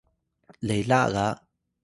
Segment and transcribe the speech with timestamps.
[0.67, 1.27] lela ga